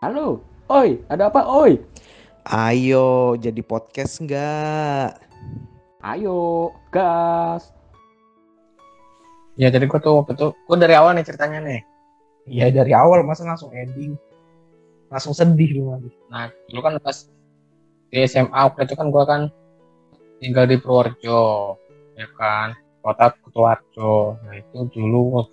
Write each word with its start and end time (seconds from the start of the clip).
Halo, 0.00 0.40
oi, 0.72 0.96
ada 1.12 1.28
apa, 1.28 1.44
oi? 1.44 1.76
Ayo 2.48 3.36
jadi 3.36 3.60
podcast 3.60 4.24
nggak? 4.24 5.20
Ayo, 6.00 6.72
gas. 6.88 7.68
Ya 9.60 9.68
jadi 9.68 9.84
gue 9.84 10.00
tuh 10.00 10.24
waktu 10.24 10.32
itu 10.40 10.56
gue 10.56 10.76
dari 10.80 10.96
awal 10.96 11.12
nih 11.12 11.28
ceritanya 11.28 11.60
nih. 11.60 11.80
Ya 12.48 12.72
dari 12.72 12.96
awal 12.96 13.20
masa 13.28 13.44
langsung 13.44 13.76
ending, 13.76 14.16
langsung 15.12 15.36
sedih 15.36 15.76
lu 15.76 15.92
lagi. 15.92 16.08
Nah 16.32 16.48
dulu 16.72 16.80
kan 16.80 16.96
pas 17.04 17.28
di 18.08 18.24
SMA 18.24 18.56
waktu 18.56 18.88
itu 18.88 18.94
kan 18.96 19.12
gue 19.12 19.24
kan 19.28 19.42
tinggal 20.40 20.64
di 20.64 20.80
Purworejo, 20.80 21.76
ya 22.16 22.26
kan, 22.40 22.72
kota 23.00 23.32
Kutuarjo. 23.44 24.36
Nah 24.44 24.54
itu 24.56 24.88
dulu 24.92 25.44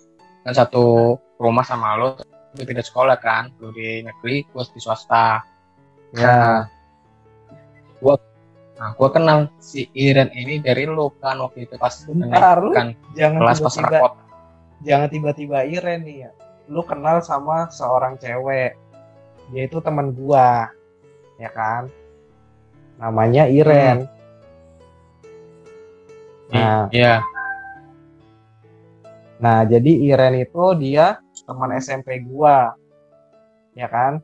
kan 0.44 0.52
satu 0.54 1.16
rumah 1.36 1.64
sama 1.64 1.96
lo, 1.96 2.08
gue 2.56 2.64
pindah 2.64 2.84
sekolah 2.84 3.16
kan, 3.20 3.52
lu 3.60 3.70
di 3.72 4.00
negeri, 4.04 4.44
gue 4.48 4.62
di 4.72 4.80
swasta. 4.80 5.44
Ya. 6.16 6.64
Gua, 8.00 8.16
nah 8.80 8.96
gue 8.96 9.08
kenal 9.12 9.52
si 9.60 9.90
Iren 9.92 10.32
ini 10.32 10.56
dari 10.62 10.88
lu 10.88 11.12
kan 11.20 11.36
waktu 11.42 11.68
itu 11.68 11.76
pas 11.76 11.92
Bentar, 12.08 12.56
lu 12.62 12.72
kan 12.72 12.96
Jangan 13.12 13.38
kelas 13.44 13.58
pas 13.60 13.76
rapot. 13.84 14.12
jangan 14.86 15.08
tiba-tiba 15.12 15.66
Iren 15.68 16.00
nih 16.06 16.16
ya. 16.26 16.30
Lu 16.70 16.80
kenal 16.84 17.20
sama 17.20 17.68
seorang 17.68 18.16
cewek, 18.16 18.76
dia 19.52 19.62
itu 19.68 19.78
teman 19.84 20.16
gua, 20.16 20.72
ya 21.36 21.50
kan? 21.52 21.92
Namanya 22.96 23.46
Iren. 23.50 24.08
Nah, 26.48 26.88
Iya, 26.88 27.20
nah 29.38 29.62
jadi 29.62 29.92
Iren 30.10 30.42
itu 30.42 30.64
dia 30.78 31.22
teman 31.46 31.70
SMP 31.78 32.20
gua, 32.26 32.74
ya 33.72 33.88
kan? 33.88 34.20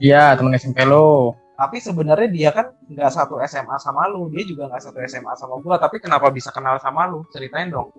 iya 0.00 0.32
temen 0.32 0.56
SMP 0.56 0.82
lo. 0.88 1.36
tapi 1.60 1.76
sebenarnya 1.76 2.28
dia 2.32 2.50
kan 2.56 2.72
nggak 2.88 3.12
satu 3.12 3.36
SMA 3.44 3.76
sama 3.76 4.08
lu 4.08 4.32
dia 4.32 4.48
juga 4.48 4.72
nggak 4.72 4.80
satu 4.80 4.96
SMA 5.04 5.32
sama 5.36 5.60
gua. 5.60 5.76
Tapi 5.76 6.00
kenapa 6.00 6.32
bisa 6.32 6.48
kenal 6.48 6.80
sama 6.80 7.04
lu? 7.04 7.20
Ceritain 7.28 7.68
dong. 7.68 7.92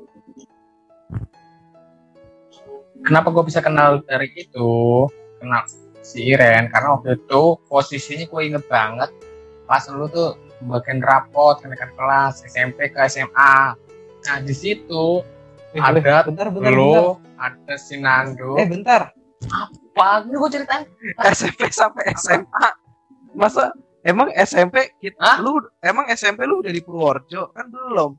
Kenapa 3.02 3.34
gue 3.34 3.44
bisa 3.50 3.66
kenal 3.66 4.06
dari 4.06 4.30
itu? 4.38 5.10
Kenal 5.42 5.66
si 6.06 6.22
Iren 6.22 6.70
karena 6.70 6.98
waktu 6.98 7.18
itu 7.18 7.58
posisinya 7.66 8.26
gue 8.30 8.42
inget 8.46 8.66
banget. 8.70 9.10
Pas 9.66 9.86
lu 9.90 10.06
tuh 10.10 10.38
bagian 10.70 11.02
rapot 11.02 11.58
kenaikan 11.58 11.90
kelas 11.98 12.46
SMP 12.46 12.94
ke 12.94 13.00
SMA 13.10 13.74
nah 14.22 14.38
di 14.38 14.54
situ 14.54 15.26
ada 15.74 15.94
bentar 15.94 16.24
bentar 16.26 16.48
bentar 16.50 16.72
lu 16.72 17.16
ada 17.38 17.76
si 17.76 17.96
Nando. 17.96 18.60
Eh 18.60 18.68
bentar. 18.68 19.16
Apa? 19.48 20.24
Ini 20.24 20.36
gue 20.36 20.50
ceritain. 20.52 20.84
SMP 21.26 21.72
sampai 21.72 22.12
SMA 22.14 22.68
masa 23.32 23.72
emang 24.02 24.28
SMP 24.36 24.92
kita 25.00 25.18
Hah? 25.18 25.38
lu 25.40 25.56
emang 25.80 26.12
SMP 26.12 26.44
lu 26.44 26.60
udah 26.60 26.70
di 26.70 26.82
Purworejo? 26.82 27.50
Kan 27.52 27.72
belum. 27.72 28.12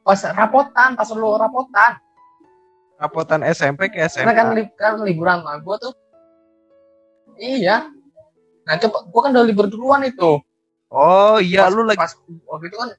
Pas 0.00 0.20
rapotan 0.26 0.94
pas 0.94 1.08
lu 1.10 1.28
rapotan. 1.32 1.98
Rapotan 2.96 3.40
SMP 3.46 3.88
ke 3.88 3.98
SMA 4.06 4.22
karena 4.22 4.34
kan, 4.34 4.46
li- 4.52 4.74
kan 4.74 4.92
liburan 5.00 5.40
lah 5.40 5.58
gue 5.58 5.76
tuh. 5.80 5.92
Iya. 7.34 7.88
Nah 8.62 8.74
coba 8.78 8.98
gue 9.02 9.20
kan 9.20 9.30
udah 9.32 9.44
libur 9.44 9.66
duluan 9.66 10.04
itu. 10.04 10.38
Oh 10.88 11.36
iya 11.38 11.64
Pas- 11.64 11.72
lu 11.72 11.82
lagi 11.82 11.98
pas 11.98 12.12
waktu 12.46 12.66
itu 12.66 12.76
kan 12.76 12.90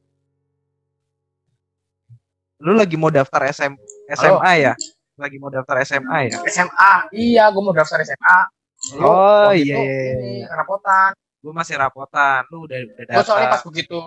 lu 2.61 2.77
lagi 2.77 2.95
mau 2.95 3.09
daftar 3.09 3.41
SM, 3.49 3.73
SMA 4.13 4.51
ya? 4.61 4.73
Lagi 5.17 5.37
mau 5.41 5.49
daftar 5.49 5.81
SMA 5.85 6.17
ya? 6.29 6.37
SMA 6.47 6.93
iya 7.13 7.43
gue 7.49 7.61
mau 7.61 7.73
daftar 7.73 8.01
SMA 8.05 8.37
Lu? 8.97 9.05
Oh, 9.05 9.53
waktu 9.53 9.61
iya, 9.61 9.77
itu 9.77 9.81
iya, 9.85 10.11
ini, 10.17 10.31
iya. 10.41 10.45
rapotan. 10.57 11.13
Gua 11.41 11.53
masih 11.53 11.75
rapotan. 11.77 12.41
Lu 12.49 12.65
udah 12.65 12.77
udah 12.81 13.13
gue 13.13 13.23
soalnya 13.25 13.49
daftar. 13.53 13.61
pas 13.61 13.63
begitu. 13.69 13.99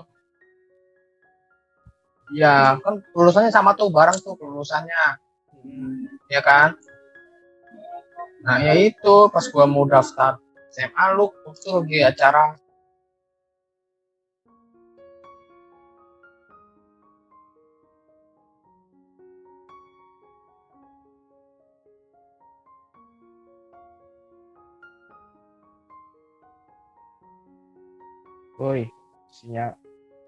Iya, 2.34 2.80
kan 2.82 2.94
lulusannya 3.14 3.52
sama 3.54 3.76
tuh 3.78 3.92
bareng 3.94 4.16
tuh 4.18 4.34
lulusannya, 4.40 5.20
Hmm. 5.64 6.08
ya 6.28 6.40
kan? 6.44 6.74
Nah 8.44 8.60
ya 8.60 8.74
itu 8.76 9.28
pas 9.32 9.44
gua 9.48 9.64
mau 9.64 9.86
daftar 9.88 10.36
SMA 10.74 11.04
lu 11.16 11.30
waktu 11.46 11.68
lagi 11.70 11.98
acara 12.04 12.58
Woi, 28.60 28.86
sinyal 29.34 29.74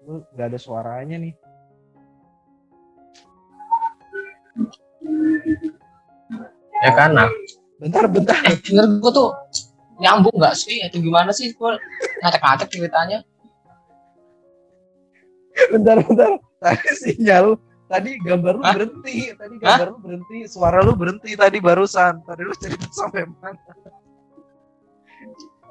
lu 0.05 0.23
nggak 0.35 0.47
ada 0.51 0.59
suaranya 0.59 1.17
nih. 1.19 1.33
ya 6.83 6.91
kan? 6.93 7.09
Nah, 7.15 7.29
Bentar, 7.77 8.09
bentar. 8.09 8.33
eh 8.49 8.57
bener 8.57 8.85
gua 8.97 9.11
tuh 9.13 9.29
nyambung 10.01 10.33
nggak 10.33 10.55
sih? 10.57 10.81
Itu 10.81 10.97
gimana 10.97 11.29
sih? 11.29 11.53
Gua 11.53 11.77
ngacak-ngacak 12.25 12.67
ceritanya. 12.73 13.21
Bentar, 15.69 16.01
bentar. 16.01 16.31
Tadi 16.57 16.89
sinyal, 16.97 17.53
tadi 17.85 18.17
gambar 18.17 18.53
lu 18.57 18.63
Hah? 18.65 18.73
berhenti. 18.73 19.29
Tadi 19.37 19.55
gambar 19.61 19.87
lu 19.93 19.97
berhenti, 20.01 20.37
suara 20.49 20.81
lu 20.81 20.97
berhenti 20.97 21.37
tadi 21.37 21.57
barusan. 21.61 22.25
Tadi 22.25 22.41
lu 22.41 22.53
cerita 22.57 22.89
sampai 22.99 23.29
mana? 23.29 23.61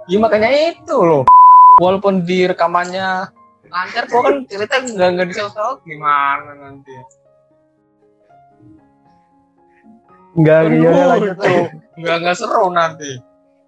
Ya 0.07 0.19
makanya 0.23 0.51
itu 0.79 0.95
loh. 0.95 1.27
Walaupun 1.77 2.25
di 2.25 2.49
rekamannya 2.49 3.29
lancar, 3.69 4.09
gua 4.09 4.21
kan 4.25 4.37
cerita 4.49 4.81
nggak 4.81 5.09
nggak 5.13 5.27
disel 5.29 5.49
gimana 5.85 6.51
nanti? 6.57 6.95
Enggak, 10.37 10.59
Aduh, 10.69 10.73
iya 10.77 11.05
lanjut 11.09 11.37
itu. 11.37 11.55
nggak 12.01 12.17
nggak 12.25 12.37
seru 12.37 12.69
nanti. 12.73 13.13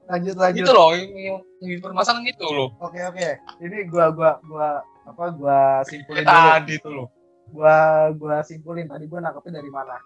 lanjut 0.09 0.37
lanjut. 0.41 0.65
Gitu 0.65 0.73
loh, 0.73 0.89
yang, 0.97 1.13
yang, 1.13 1.39
yang 1.61 1.81
permasalahan 1.85 2.25
gitu 2.33 2.49
loh. 2.49 2.73
Oke, 2.81 2.97
oke. 3.05 3.29
Ini 3.61 3.77
gua 3.93 4.09
gua 4.09 4.41
gua 4.41 4.69
apa 5.05 5.25
gua 5.37 5.61
simpulin 5.85 6.25
dulu. 6.25 6.49
tadi 6.49 6.75
tuh 6.81 6.93
loh. 6.97 7.09
Gua 7.53 7.77
gua 8.17 8.37
simpulin 8.41 8.89
tadi 8.89 9.05
gua 9.05 9.21
nangkepnya 9.21 9.61
dari 9.61 9.69
mana? 9.69 9.97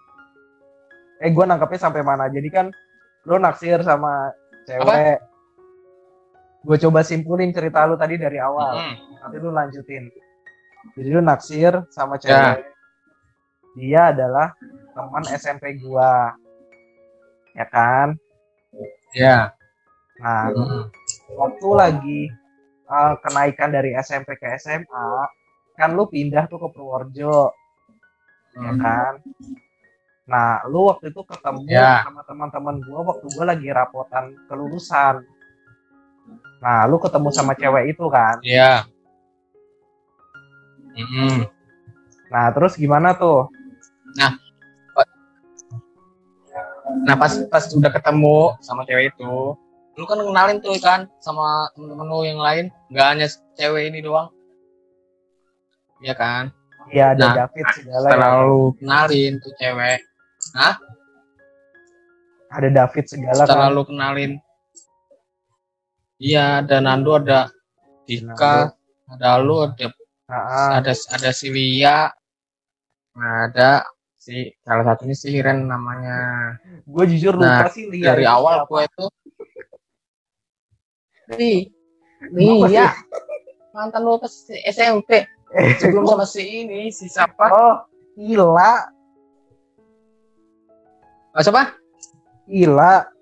Eh, 1.23 1.31
gua 1.31 1.47
nangkepnya 1.47 1.79
sampai 1.87 2.03
mana? 2.03 2.27
Jadi 2.27 2.49
kan 2.51 2.67
lu 3.23 3.39
naksir 3.39 3.79
sama 3.79 4.35
cewek. 4.67 5.23
Gue 6.63 6.77
coba 6.79 7.03
simpulin 7.03 7.51
cerita 7.51 7.83
lu 7.83 7.95
tadi 7.95 8.15
dari 8.15 8.39
awal. 8.39 8.73
Hmm. 8.79 8.95
nanti 9.23 9.39
lu 9.39 9.51
lanjutin 9.51 10.03
jadi 10.95 11.09
lu 11.09 11.23
naksir 11.23 11.73
sama 11.87 12.19
cewek 12.19 12.59
dia 13.73 14.11
adalah 14.11 14.51
teman 14.91 15.23
SMP 15.31 15.79
gua 15.79 16.35
ya 17.51 17.63
kan 17.65 18.19
Ya. 19.15 19.55
nah 20.19 20.51
Hmm. 20.51 20.91
waktu 21.33 21.67
lagi 21.71 22.21
uh, 22.85 23.15
kenaikan 23.17 23.71
dari 23.71 23.95
SMP 23.95 24.35
ke 24.35 24.43
SMA 24.59 25.07
kan 25.73 25.95
lu 25.95 26.03
pindah 26.05 26.51
tuh 26.51 26.59
ke 26.59 26.67
Purworejo 26.69 27.55
ya 28.53 28.67
Hmm. 28.67 28.77
kan 28.77 29.13
nah 30.23 30.67
lu 30.67 30.91
waktu 30.91 31.15
itu 31.15 31.23
ketemu 31.23 31.63
Ya. 31.71 32.03
sama 32.03 32.27
teman-teman 32.27 32.83
gua 32.83 33.07
waktu 33.07 33.25
gua 33.31 33.55
lagi 33.55 33.71
rapotan 33.71 34.35
kelulusan 34.51 35.23
nah 36.63 36.87
lu 36.87 36.95
ketemu 36.97 37.29
sama 37.35 37.51
cewek 37.53 37.91
itu 37.91 38.05
kan 38.07 38.39
Ya. 38.39 38.87
Hmm. 40.95 41.43
nah 42.31 42.47
terus 42.55 42.79
gimana 42.79 43.11
tuh 43.13 43.51
Nah 47.03 47.15
pas 47.19 47.33
pas 47.49 47.63
udah 47.73 47.91
ketemu 47.91 48.53
sama 48.63 48.85
cewek 48.85 49.11
itu, 49.15 49.57
lu 49.97 50.03
kan 50.05 50.19
kenalin 50.21 50.61
tuh 50.61 50.77
kan 50.79 51.09
sama 51.19 51.67
temen-temen 51.73 52.05
lu 52.07 52.21
yang 52.23 52.39
lain, 52.39 52.65
nggak 52.93 53.07
hanya 53.11 53.27
cewek 53.57 53.89
ini 53.91 53.99
doang. 53.99 54.29
Iya 55.99 56.13
kan? 56.13 56.43
ya 56.91 57.15
ada 57.15 57.31
Nah, 57.31 57.33
David 57.47 57.65
segala 57.79 58.07
Setelah 58.11 58.29
ya. 58.29 58.43
lu 58.43 58.59
kenalin 58.75 59.33
tuh 59.39 59.53
cewek, 59.55 59.99
ada 62.51 62.67
David 62.69 63.05
segala 63.07 63.41
setelah 63.47 63.67
kan 63.71 63.75
lu 63.75 63.83
kenalin, 63.87 64.31
iya 66.23 66.63
ada 66.63 66.79
Nando, 66.79 67.19
ada 67.19 67.51
Dika, 68.07 68.71
ada 69.11 69.29
lu, 69.43 69.67
ada 69.67 69.91
Ah, 70.33 70.79
ada 70.79 70.95
ada 70.95 71.29
si 71.35 71.51
Lia, 71.51 72.07
ada 73.13 73.83
si 74.15 74.49
salah 74.63 74.87
satunya 74.87 75.13
si 75.13 75.35
Ren 75.35 75.67
namanya. 75.67 76.17
gue 76.87 77.03
jujur 77.11 77.37
lupa 77.37 77.67
Nah, 77.67 77.69
sih 77.69 77.85
Lia 77.91 78.15
Dari 78.15 78.23
awal 78.23 78.63
gue 78.65 78.81
itu. 78.87 79.05
Ri, 81.37 81.53
Lia, 82.33 82.87
mantan 83.75 84.01
lu 84.01 84.15
ke 84.17 84.31
SMP. 84.71 85.27
Eh, 85.53 85.77
sebelum 85.77 86.07
sama 86.07 86.25
si 86.25 86.65
ini 86.65 86.89
si 86.89 87.05
siapa? 87.11 87.45
Oh, 87.53 87.75
Ila, 88.17 88.89
oh, 91.35 91.41
siapa? 91.43 91.77
Ila. 92.49 93.12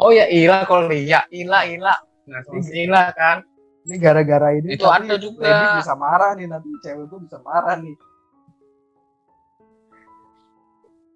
Oh 0.00 0.10
ya 0.10 0.26
Ila 0.26 0.64
kalau 0.64 0.88
Lia 0.88 1.20
Ila 1.28 1.68
Ila. 1.68 1.94
Nah 2.26 2.40
Ila 2.56 3.02
kan. 3.12 3.44
Ini 3.80 3.96
gara-gara 3.96 4.52
ini. 4.56 4.76
Itu 4.76 4.88
ada 4.88 5.16
juga. 5.16 5.44
Lady 5.44 5.66
bisa 5.80 5.94
marah 5.96 6.36
nih 6.36 6.46
nanti 6.48 6.68
cewek 6.84 7.04
gue 7.08 7.20
bisa 7.24 7.38
marah 7.40 7.76
nih. 7.80 7.96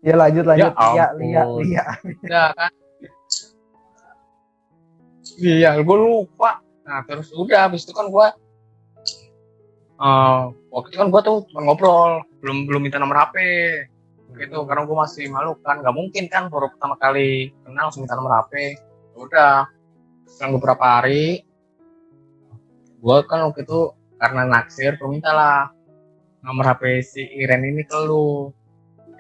Ya 0.04 0.14
lanjut 0.20 0.44
lanjut. 0.44 0.72
Ya 0.96 1.06
Lia, 1.16 1.42
Lia, 1.60 1.84
udah 2.04 2.48
kan? 2.52 2.72
Iya 5.40 5.70
gue 5.80 5.96
lupa. 5.96 6.60
Nah 6.84 7.00
terus 7.08 7.32
udah 7.32 7.68
habis 7.68 7.84
itu 7.88 7.92
kan 7.96 8.08
gue 8.12 8.26
eh 9.94 10.42
waktu 10.74 10.90
itu 10.90 10.98
kan 10.98 11.08
gue 11.08 11.20
tuh 11.22 11.46
cuma 11.54 11.70
ngobrol 11.70 12.18
belum 12.42 12.66
belum 12.66 12.82
minta 12.82 12.98
nomor 12.98 13.14
HP 13.14 13.36
gitu 14.32 14.64
karena 14.64 14.82
gue 14.88 14.96
masih 14.96 15.24
malu 15.28 15.58
kan. 15.60 15.84
Nggak 15.84 15.94
mungkin 15.94 16.24
kan 16.32 16.48
baru 16.48 16.72
pertama 16.72 16.96
kali 16.96 17.52
kenal 17.62 17.90
langsung 17.90 18.02
minta 18.02 18.16
nomor 18.16 18.44
HP 18.44 18.80
udah 19.14 19.68
selang 20.26 20.58
beberapa 20.58 20.82
hari 20.82 21.46
gue 23.04 23.18
kan 23.28 23.44
waktu 23.46 23.62
itu 23.62 23.94
karena 24.16 24.42
naksir 24.48 24.96
gue 24.96 25.06
minta 25.06 25.30
lah 25.30 25.68
nomor 26.40 26.64
HP 26.72 27.04
si 27.04 27.22
Iren 27.40 27.64
ini 27.64 27.84
ke 27.84 27.98
lu 28.04 28.52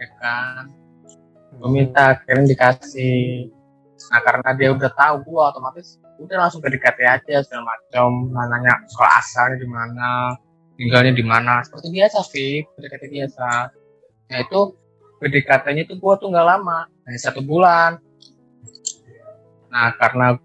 ya 0.00 0.08
kan. 0.20 0.72
Gue 1.54 1.70
minta 1.70 2.18
kirain 2.26 2.48
dikasih. 2.48 3.48
Nah 4.10 4.20
karena 4.20 4.50
dia 4.58 4.68
udah 4.74 4.90
tahu 4.92 5.14
gue 5.22 5.40
otomatis 5.40 6.02
udah 6.18 6.46
langsung 6.46 6.62
PDKT 6.62 6.98
aja 7.06 7.42
segala 7.42 7.74
macam. 7.74 8.30
Nah, 8.30 8.46
nanya 8.46 8.82
sekolah 8.86 9.12
asalnya 9.18 9.56
di 9.58 9.68
mana 9.68 10.08
tinggalnya 10.78 11.12
di 11.14 11.24
mana. 11.24 11.62
Seperti 11.62 11.88
biasa 11.94 12.18
Viv 12.30 12.62
PDKT 12.76 13.04
biasa. 13.10 13.48
Nah 14.30 14.38
itu 14.40 14.60
PDKT-nya 15.24 15.88
itu 15.88 15.96
gue 15.96 16.14
tuh 16.20 16.28
nggak 16.28 16.46
lama 16.46 16.84
hanya 17.08 17.20
satu 17.20 17.40
bulan 17.40 17.96
nah 19.72 19.96
karena 19.96 20.36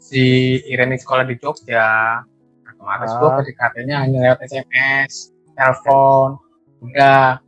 si 0.00 0.56
Irene 0.72 0.96
sekolah 0.96 1.28
di 1.28 1.36
Jogja 1.36 2.24
otomatis 2.64 3.12
gue 3.20 3.28
Ah. 3.28 3.36
PDKT-nya 3.44 3.96
hanya 4.08 4.18
lewat 4.24 4.40
SMS 4.48 5.36
telepon 5.52 6.40
udah 6.80 7.44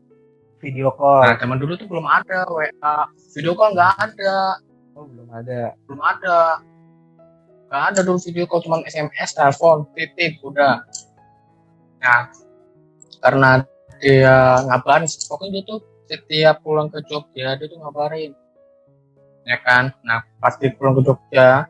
Video 0.64 0.88
call. 0.96 1.28
Nah, 1.28 1.36
zaman 1.36 1.60
dulu 1.60 1.76
tuh 1.76 1.84
belum 1.84 2.08
ada 2.08 2.48
WA, 2.48 2.96
video 3.36 3.52
call 3.52 3.76
nggak 3.76 3.94
ada, 4.00 4.56
Oh, 4.96 5.04
belum 5.04 5.28
ada. 5.28 5.76
belum 5.84 6.00
ada. 6.00 6.64
Nggak 7.69 7.82
ada 7.92 8.00
dulu 8.00 8.19
video 8.25 8.48
call, 8.48 8.64
cuma 8.64 8.81
SMS, 8.88 9.36
telepon, 9.36 9.84
titik, 9.92 10.40
udah. 10.40 10.81
Nah, 12.00 12.32
karena 13.20 13.60
dia 14.00 14.64
ngabarin, 14.72 15.04
pokoknya 15.04 15.52
dia 15.60 15.62
tuh 15.69 15.78
setiap 16.05 16.61
pulang 16.61 16.89
ke 16.89 17.01
Jogja, 17.05 17.56
dia 17.56 17.67
tuh 17.67 17.81
ngabarin. 17.81 18.33
Ya 19.45 19.56
kan? 19.61 19.93
Nah, 20.01 20.25
pasti 20.41 20.73
pulang 20.73 20.97
ke 21.01 21.03
Jogja, 21.05 21.69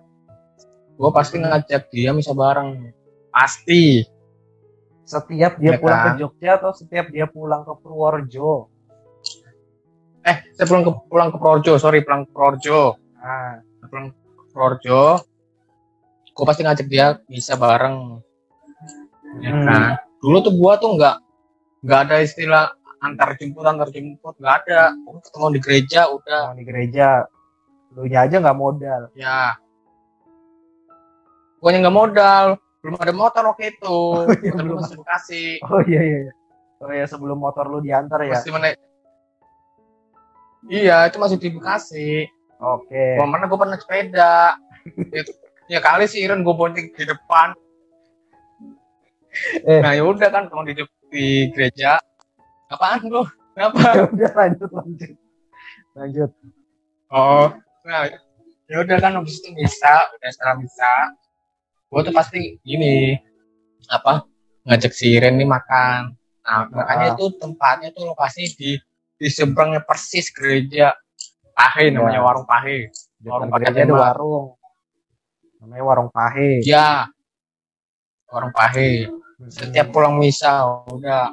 gue 0.95 1.11
pasti 1.11 1.43
ngajak 1.43 1.91
dia 1.91 2.11
bisa 2.15 2.31
bareng. 2.33 2.91
Pasti. 3.31 4.07
Setiap 5.05 5.61
dia 5.61 5.77
Ya 5.77 5.79
pulang 5.79 5.99
kan? 5.99 6.07
ke 6.17 6.25
Jogja 6.25 6.51
atau 6.57 6.71
setiap 6.73 7.11
dia 7.11 7.27
pulang 7.27 7.63
ke 7.63 7.73
Purworejo? 7.79 8.71
Eh, 10.25 10.37
saya 10.57 10.65
pulang 10.65 10.85
ke 10.89 10.93
pulang 11.07 11.29
ke 11.29 11.37
Projo, 11.37 11.77
sorry, 11.77 12.01
pulang 12.01 12.25
ke 12.25 12.33
Projo. 12.33 12.97
Ah, 13.21 13.61
pulang 13.85 14.09
ke 14.11 14.17
Projo 14.51 15.21
gue 16.35 16.45
pasti 16.45 16.67
ngajak 16.67 16.87
dia 16.91 17.07
bisa 17.31 17.55
bareng 17.55 18.19
ya 19.39 19.51
Hmm. 19.55 19.67
kan 19.67 19.83
dulu 20.19 20.43
tuh 20.43 20.55
gua 20.59 20.75
tuh 20.79 20.99
nggak 20.99 21.17
nggak 21.87 22.01
ada 22.07 22.17
istilah 22.23 22.75
antar 23.05 23.29
jemput 23.37 23.65
antar 23.69 23.89
jemput 23.93 24.35
nggak 24.41 24.55
ada 24.65 24.97
Gua 25.05 25.21
ketemu 25.21 25.47
di 25.53 25.61
gereja 25.61 26.01
udah 26.09 26.41
mau 26.51 26.57
di 26.57 26.65
gereja. 26.65 27.09
Lu 27.95 28.09
nya 28.11 28.27
aja 28.27 28.37
nggak 28.43 28.59
modal. 28.59 29.03
ya 29.15 29.55
pokoknya 31.63 31.79
nggak 31.89 31.97
modal 31.97 32.47
belum 32.85 32.97
ada 33.01 33.13
motor 33.17 33.43
waktu 33.49 33.73
itu 33.73 33.99
iya, 34.45 34.53
motor 34.53 34.61
belum 34.61 34.77
gua 34.77 34.83
masih 34.85 34.97
Bekasi 35.01 35.45
Oh 35.65 35.81
iya 35.89 36.01
iya. 36.05 36.19
iya. 36.29 36.33
Oh 36.85 36.93
iya 36.93 37.07
sebelum 37.09 37.41
motor 37.41 37.65
lu 37.73 37.81
diantar 37.81 38.21
ya. 38.29 38.37
masih 38.37 38.53
mana 38.53 38.77
iya 40.69 41.09
itu 41.09 41.17
masih 41.17 41.41
di 41.41 41.49
Bekasi 41.49 42.29
Oke. 42.61 43.19
Ke 43.19 43.25
mana 43.25 43.49
gue 43.51 43.59
pernah 43.59 43.77
sepeda 43.81 44.57
Itu, 45.17 45.33
ya 45.73 45.81
kali 45.81 46.05
sih 46.05 46.21
Iren 46.21 46.45
gue 46.45 46.53
bonceng 46.53 46.93
di 46.93 47.05
depan 47.09 47.57
Eh. 49.67 49.83
nah 49.83 49.91
ya 49.91 50.07
udah 50.07 50.31
kan 50.31 50.47
teman 50.47 50.63
di, 50.69 50.79
di 51.11 51.51
gereja 51.51 51.99
apaan 52.69 53.01
lu? 53.07 53.23
Kenapa? 53.55 53.79
Ya 53.95 54.05
udah 54.11 54.33
lanjut 54.35 54.71
lanjut. 54.73 55.13
Lanjut. 55.95 56.31
oh 57.09 57.55
nah 57.85 58.09
ya 58.67 58.77
udah 58.83 58.97
kan 58.99 59.15
habis 59.15 59.39
itu 59.39 59.55
bisa 59.55 59.93
udah 60.19 60.31
setelah 60.33 60.57
bisa. 60.59 60.91
Gue 61.87 62.01
tuh 62.03 62.11
pasti 62.11 62.59
gini 62.67 63.15
apa 63.87 64.27
ngajak 64.67 64.91
si 64.91 65.15
Iren 65.15 65.39
nih 65.39 65.47
makan. 65.47 66.17
Nah 66.43 66.67
makanya 66.73 67.15
itu 67.15 67.31
tempatnya 67.39 67.95
tuh 67.95 68.11
lokasi 68.11 68.51
di 68.59 68.75
di 69.15 69.29
seberangnya 69.31 69.85
persis 69.87 70.35
gereja 70.35 70.91
Pahe 71.55 71.95
namanya 71.95 72.19
Ya. 72.19 72.27
warung 72.27 72.47
Pahe. 72.51 72.91
Warung 73.23 73.51
gereja 73.55 73.87
ada 73.87 73.95
warung. 73.95 74.59
Namanya 75.63 75.85
warung 75.87 76.11
Pahe. 76.11 76.59
ya 76.67 77.07
warung 78.27 78.51
Pahe. 78.51 79.07
Setiap 79.47 79.95
pulang 79.95 80.19
misa 80.19 80.67
udah 80.91 81.31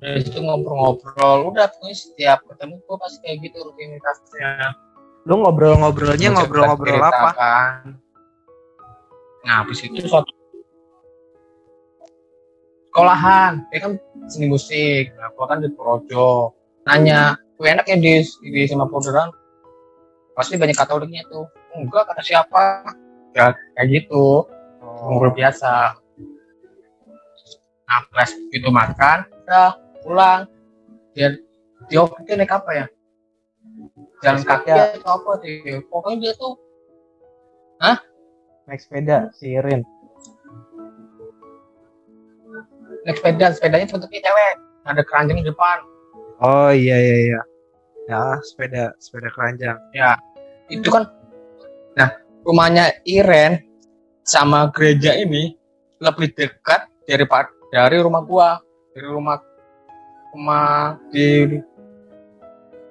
dari 0.00 0.20
situ 0.20 0.38
ngobrol-ngobrol. 0.40 1.52
Udah 1.52 1.72
pokoknya 1.72 1.96
setiap 1.96 2.38
ketemu 2.44 2.74
gue 2.84 2.96
pasti 3.00 3.18
kayak 3.24 3.36
gitu 3.48 3.56
rutinitasnya. 3.64 4.76
Lu 5.26 5.42
ngobrol-ngobrolnya 5.42 6.28
ngobrol-ngobrol 6.36 7.02
apa? 7.02 7.30
kan. 7.34 7.98
nah 9.46 9.62
habis 9.62 9.78
itu 9.86 10.02
suatu 10.02 10.30
sekolahan. 12.90 13.62
Dia 13.70 13.78
kan 13.78 13.92
seni 14.26 14.50
musik. 14.50 15.14
Nah 15.14 15.30
gua 15.38 15.46
kan 15.46 15.62
di 15.62 15.70
Projo 15.70 16.54
nanya 16.86 17.38
gue 17.58 17.66
enak 17.66 17.86
ya 17.86 17.96
di 17.98 18.22
di 18.22 18.62
sama 18.66 18.86
Poderan 18.86 19.30
pasti 20.34 20.58
banyak 20.58 20.74
katoliknya 20.74 21.22
tuh. 21.30 21.46
Enggak 21.78 22.10
kata 22.10 22.22
siapa? 22.26 22.90
Ya 23.38 23.54
kayak 23.78 23.86
gitu. 23.90 24.50
Ngobrol 24.82 25.30
biasa. 25.30 25.94
Nah 27.86 28.00
pas 28.10 28.30
itu 28.34 28.68
makan 28.70 29.30
udah 29.46 29.85
pulang 30.06 30.46
dia 31.18 31.34
dia 31.90 31.98
waktu 32.06 32.22
itu 32.22 32.32
naik 32.38 32.54
apa 32.54 32.70
ya? 32.70 32.86
Jalan 34.22 34.42
kaki 34.46 34.70
atau 35.02 35.10
apa 35.18 35.30
sih? 35.42 35.82
Pokoknya 35.90 36.30
dia 36.30 36.32
tuh 36.38 36.54
Naik 38.66 38.82
sepeda, 38.82 39.30
si 39.30 39.54
Irin. 39.54 39.86
naik 43.06 43.22
sepeda 43.22 43.54
sepedanya 43.54 43.86
bentuknya 43.86 44.20
cewek. 44.26 44.54
Ada 44.82 45.02
keranjang 45.06 45.38
di 45.38 45.46
depan. 45.46 45.78
Oh 46.42 46.74
iya 46.74 46.98
iya 46.98 47.16
iya. 47.30 47.40
Ya, 48.10 48.22
sepeda 48.42 48.90
sepeda 48.98 49.30
keranjang. 49.30 49.78
itu 50.66 50.90
kan 50.90 51.06
nah 51.94 52.10
rumahnya 52.42 52.90
Iren 53.06 53.62
sama 54.26 54.66
gereja 54.74 55.14
ini 55.14 55.54
lebih 56.02 56.34
dekat 56.34 56.90
daripada 57.06 57.54
dari 57.70 58.02
rumah 58.02 58.26
gua. 58.26 58.58
Dari 58.98 59.06
rumah 59.06 59.38
rumah 60.30 60.98
di 61.08 61.58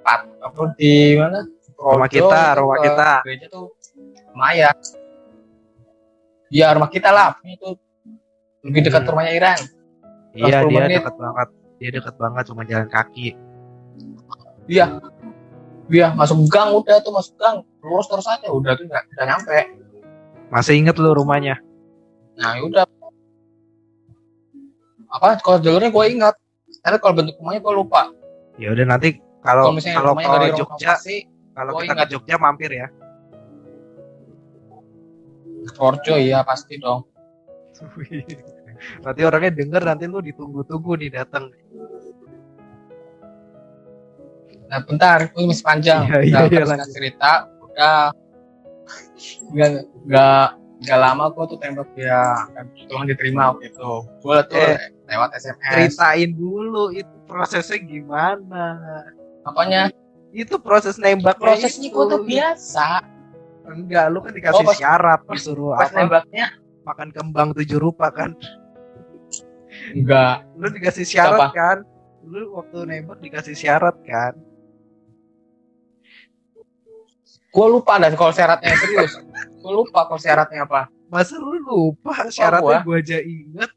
apa 0.06 0.63
di 0.75 0.94
mana 1.15 1.42
Rumah 1.75 2.08
kita, 2.08 2.39
itu 2.48 2.58
rumah 2.58 2.77
ke 2.77 2.84
kita. 2.88 3.10
gereja 3.22 3.48
tuh 3.50 3.65
lumayan 4.32 4.75
ya 6.48 6.68
rumah 6.72 6.88
kita 6.88 7.10
lah 7.10 7.36
itu 7.44 7.75
lebih 8.62 8.82
dekat 8.82 9.01
Hmm. 9.01 9.10
rumahnya 9.12 9.34
Iren 9.34 9.60
Iya, 10.32 10.62
40 10.62 10.68
dia 10.68 10.80
menit. 10.82 10.98
dekat 11.00 11.15
banget. 11.15 11.48
Dia 11.75 11.89
dekat 11.92 12.15
banget 12.15 12.44
cuma 12.46 12.62
jalan 12.63 12.88
kaki. 12.88 13.27
iya 14.65 14.86
iya 15.88 16.08
masuk 16.12 16.44
gang 16.46 16.74
udah 16.74 16.98
tuh 17.00 17.12
masuk 17.12 17.36
gang 17.36 17.62
lurus 17.80 18.04
terus 18.06 18.25
aja 18.25 18.48
udah 18.48 18.74
tuh 18.74 18.84
nggak 18.84 19.04
udah 19.12 19.25
nyampe 19.25 19.60
Masih 20.46 20.77
inget 20.77 20.96
lu 20.96 21.10
rumahnya? 21.12 21.58
Nah, 22.36 22.54
ya 22.54 22.62
udah. 22.63 22.84
Apa 25.08 25.39
kalau 25.39 25.58
jalurnya 25.58 25.89
gue 25.89 26.06
ingat. 26.08 26.36
Tapi 26.86 27.01
kalau 27.01 27.13
bentuk 27.18 27.42
rumahnya 27.42 27.65
gue 27.65 27.74
lupa. 27.74 28.13
Ya 28.62 28.70
udah 28.70 28.86
nanti 28.86 29.18
Kalau 29.46 29.77
kalau 29.77 30.18
ke 30.18 30.58
Jogja, 30.58 30.98
kalau 31.54 31.77
kita 31.77 31.94
ke 31.94 32.06
Jogja 32.13 32.36
mampir 32.42 32.70
ya. 32.74 32.89
Porjo 35.74 36.18
iya 36.18 36.46
pasti 36.46 36.77
dong. 36.77 37.06
nanti 39.06 39.22
orangnya 39.22 39.54
denger 39.54 39.82
nanti 39.86 40.06
lu 40.10 40.22
ditunggu-tunggu 40.22 40.98
nih 40.98 41.10
datang. 41.13 41.54
Nah, 44.65 44.82
bentar, 44.82 45.30
gue 45.30 45.46
masih 45.46 45.65
panjang. 45.65 46.10
Iya, 46.10 46.20
iya, 46.25 46.39
iya, 46.50 46.63
lanjut. 46.65 46.89
cerita, 46.89 47.50
udah 47.62 48.10
nggak 49.54 49.70
nggak 50.10 50.48
nggak 50.86 51.00
lama 51.01 51.25
gue 51.27 51.46
tuh 51.48 51.58
tembak 51.58 51.89
dia 51.92 52.22
dan 52.54 52.65
kebetulan 52.70 53.06
diterima 53.06 53.42
waktu 53.50 53.65
itu 53.68 53.92
gue 54.22 54.38
tuh 54.46 54.58
Eh, 54.62 54.77
lewat 55.06 55.30
SMS 55.34 55.65
Ceritain 55.68 56.30
dulu 56.32 56.84
itu 56.89 57.15
prosesnya 57.25 57.77
gimana. 57.80 58.65
apanya 59.42 59.89
Itu 60.30 60.58
proses 60.58 60.96
nembak 60.96 61.38
prosesnya 61.38 61.89
gue 61.89 62.06
tuh 62.06 62.22
biasa 62.22 63.01
Enggak, 63.65 64.13
lu 64.13 64.22
kan 64.22 64.30
dikasih 64.30 64.62
Oh, 64.62 64.62
pas- 64.63 64.77
syarat 64.77 65.20
disuruh 65.25 65.74
pas 65.74 65.89
apa? 65.89 65.98
nembaknya 65.98 66.46
Makan 66.84 67.10
kembang 67.10 67.50
tujuh 67.51 67.82
rupa 67.82 68.13
kan. 68.13 68.38
enggak 69.92 70.46
Lu 70.54 70.70
dikasih 70.70 71.01
syarat 71.04 71.42
Apa? 71.42 71.48
kan? 71.51 71.77
Lu 72.22 72.54
waktu 72.54 72.77
nembak 72.86 73.18
dikasih 73.20 73.54
syarat 73.54 73.98
kan? 74.01 74.38
gue 77.48 77.68
lupa 77.72 77.96
dah 77.96 78.12
kalau 78.12 78.30
syaratnya 78.30 78.68
serius 78.75 79.15
gue 79.65 79.74
lupa 79.74 80.05
kalau 80.05 80.22
syaratnya 80.22 80.69
apa. 80.69 80.93
Masa 81.10 81.41
lu 81.41 81.57
lupa? 81.57 82.29
Syaratnya 82.29 82.86
gua. 82.86 83.01
aja 83.01 83.17
inget. 83.17 83.72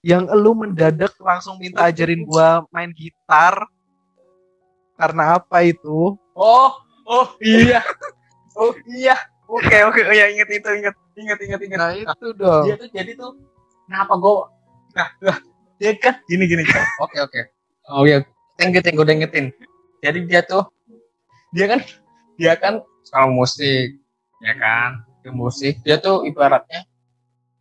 Yang 0.00 0.24
lu 0.32 0.56
mendadak 0.56 1.12
langsung 1.20 1.60
minta 1.60 1.84
ajarin 1.84 2.24
gua 2.24 2.64
main 2.72 2.88
gitar. 2.96 3.60
Karena 4.96 5.36
apa 5.36 5.60
itu? 5.68 6.16
oh 6.32 6.70
oh 7.04 7.28
iya. 7.44 7.84
Oh 8.56 8.72
iya. 8.88 9.14
Oke 9.48 9.80
oke 9.84 10.00
oh 10.04 10.12
ya 10.16 10.28
inget 10.28 10.48
itu 10.60 10.68
inget 10.68 10.94
inget 11.16 11.38
inget 11.40 11.60
inget 11.64 11.78
Nah 11.80 11.92
itu 11.96 12.26
dong. 12.36 12.68
dia 12.68 12.74
tuh 12.76 12.88
jadi 12.92 13.16
tuh 13.16 13.32
kenapa 13.88 14.12
gue 14.20 14.34
nah, 14.92 15.08
nah, 15.24 15.38
dia 15.80 15.96
kan? 15.96 16.20
Gini 16.28 16.44
gini 16.44 16.68
oke 17.00 17.16
oke. 17.16 17.40
Oh 17.88 18.04
ya 18.04 18.20
thank 18.60 18.76
you 18.76 18.84
thank 18.84 19.00
you 19.00 19.04
udah 19.08 19.16
ingetin 19.16 19.48
jadi 20.04 20.18
dia 20.28 20.40
tuh 20.44 20.68
dia 21.56 21.64
kan 21.64 21.80
dia 22.38 22.54
kan 22.54 22.80
kalau 23.10 23.34
musik 23.34 23.98
ya 24.38 24.54
kan? 24.54 25.02
Dia 25.20 25.34
musik 25.34 25.82
dia 25.82 25.98
tuh 25.98 26.22
ibaratnya 26.24 26.86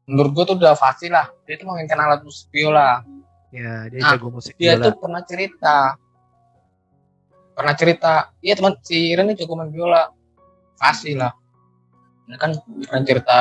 menurut 0.07 0.31
gue 0.31 0.43
tuh 0.47 0.55
udah 0.55 0.73
fasih 0.73 1.11
lah. 1.11 1.27
Dia 1.43 1.59
tuh 1.59 1.67
memainkan 1.67 1.99
alat 1.99 2.23
musik 2.23 2.47
biola. 2.47 3.03
Ya, 3.51 3.91
dia 3.91 3.99
Nah, 3.99 4.15
jago 4.15 4.31
musik 4.31 4.55
dia 4.55 4.79
biola. 4.79 4.85
tuh 4.87 4.93
pernah 5.03 5.21
cerita. 5.27 5.77
Pernah 7.53 7.73
cerita. 7.75 8.13
Iya 8.39 8.53
teman 8.55 8.79
si 8.85 9.11
Iren 9.11 9.27
ini 9.27 9.35
jago 9.35 9.59
main 9.59 9.69
biola. 9.69 10.15
Fasih 10.79 11.19
lah. 11.19 11.35
Ini 12.31 12.37
kan 12.39 12.55
pernah 12.87 13.03
cerita. 13.03 13.39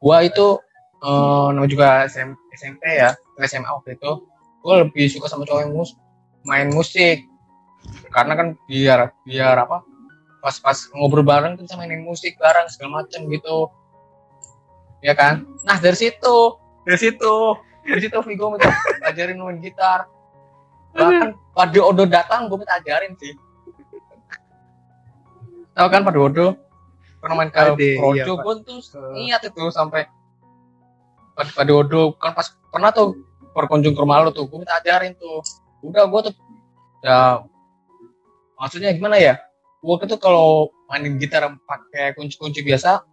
Gua 0.00 0.24
itu 0.24 0.60
eh 1.04 1.48
namanya 1.52 1.68
juga 1.68 1.88
SM, 2.08 2.32
SMP 2.56 2.82
ya 2.96 3.12
SMA 3.44 3.68
waktu 3.68 4.00
itu. 4.00 4.10
Gua 4.64 4.80
lebih 4.80 5.04
suka 5.12 5.28
sama 5.28 5.44
cowok 5.44 5.60
yang 5.68 5.72
mus 5.76 5.92
main 6.44 6.72
musik 6.72 7.24
karena 8.14 8.32
kan 8.38 8.48
biar 8.70 9.10
biar 9.26 9.56
apa 9.58 9.82
pas-pas 10.44 10.92
ngobrol 10.92 11.24
bareng 11.24 11.56
kan 11.56 11.66
mainin 11.80 12.04
musik 12.04 12.36
bareng 12.36 12.68
segala 12.68 13.02
macem 13.02 13.24
gitu. 13.32 13.72
Ya 15.00 15.16
kan? 15.16 15.48
Nah 15.64 15.80
dari 15.80 15.96
situ. 15.96 16.36
Dari 16.84 17.00
situ. 17.00 17.34
Dari 17.84 18.00
situ 18.00 18.16
Vigo 18.24 18.52
minta 18.52 18.68
ajarin 19.08 19.40
main 19.40 19.60
gitar. 19.64 20.04
Bahkan 20.96 21.32
pada 21.56 21.80
Odo 21.80 22.04
datang 22.04 22.52
gue 22.52 22.60
minta 22.60 22.76
ajarin 22.76 23.16
sih. 23.16 23.32
Tahu 25.74 25.88
kan 25.88 26.04
pada 26.04 26.18
Odo? 26.20 26.46
Pernah 27.24 27.36
main 27.40 27.48
ke 27.48 27.56
Ade, 27.56 27.96
Projo 27.96 28.20
iya, 28.20 28.24
tuh 28.28 28.36
ingat 29.16 29.48
itu 29.48 29.64
sampai 29.72 30.04
pada 31.32 31.50
pada 31.56 31.72
Odo. 31.72 32.12
Kan 32.20 32.36
pas 32.36 32.52
pernah 32.68 32.92
tuh 32.92 33.16
berkunjung 33.56 33.96
ke 33.96 34.00
rumah 34.04 34.20
lo 34.20 34.30
tuh 34.30 34.44
gue 34.44 34.60
minta 34.60 34.76
ajarin 34.76 35.16
tuh. 35.16 35.40
Udah 35.80 36.04
gue 36.04 36.20
tuh 36.28 36.34
ya 37.00 37.40
maksudnya 38.58 38.90
gimana 38.94 39.16
ya? 39.18 39.34
Gue 39.84 40.00
tuh 40.08 40.16
kalau 40.16 40.72
mainin 40.88 41.20
gitar 41.20 41.44
pakai 41.68 42.16
kunci-kunci 42.16 42.64
biasa 42.64 43.04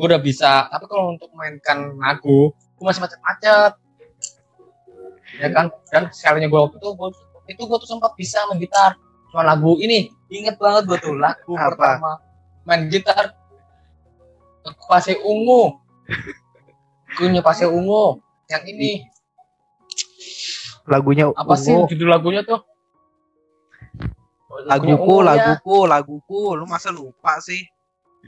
gue 0.00 0.08
udah 0.08 0.22
bisa 0.22 0.64
tapi 0.72 0.88
kalau 0.88 1.12
untuk 1.12 1.28
mainkan 1.36 1.92
lagu 2.00 2.54
gue 2.54 2.84
masih 2.84 3.04
macet-macet. 3.04 3.76
Ya 5.36 5.48
kan? 5.52 5.68
Dan 5.92 6.08
sekalinya 6.08 6.48
gue 6.48 6.60
waktu 6.60 6.76
itu 6.80 6.88
gue 6.96 7.08
itu 7.50 7.62
gue 7.66 7.78
tuh 7.82 7.88
sempat 7.90 8.16
bisa 8.16 8.40
main 8.48 8.56
gitar. 8.62 8.96
Cuma 9.28 9.44
lagu 9.44 9.76
ini 9.76 10.08
inget 10.32 10.56
banget 10.56 10.88
gue 10.88 10.98
tuh 11.04 11.14
lagu 11.14 11.52
Apa? 11.58 11.76
pertama 11.76 12.12
main 12.64 12.88
gitar. 12.88 13.36
Pase 14.88 15.16
ungu. 15.20 15.76
Kunya 17.20 17.44
Pase 17.44 17.68
ungu. 17.68 18.24
Yang 18.48 18.64
ini. 18.72 18.92
Lagunya 20.88 21.30
apa 21.36 21.54
sih 21.54 21.76
ungu. 21.76 21.86
judul 21.92 22.08
lagunya 22.10 22.42
tuh 22.42 22.64
Laguku, 24.66 24.98
ungu, 24.98 25.16
ya. 25.22 25.28
laguku, 25.30 25.76
laguku. 25.86 26.40
Lu 26.58 26.66
masa 26.66 26.90
lupa 26.90 27.38
sih? 27.38 27.62